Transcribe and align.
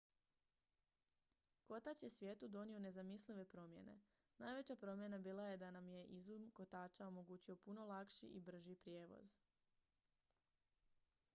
kotač 1.65 2.03
je 2.03 2.07
svijetu 2.11 2.47
donio 2.47 2.79
nezamislive 2.85 3.45
promjene 3.51 3.99
najveća 4.37 4.75
promjena 4.75 5.17
bila 5.19 5.45
je 5.47 5.57
da 5.63 5.69
nam 5.71 5.89
je 5.89 6.05
izum 6.05 6.49
kotača 6.55 7.07
omogućio 7.07 7.55
puno 7.55 7.85
lakši 7.85 8.27
i 8.27 8.39
brži 8.41 8.75
prijevoz 8.75 9.37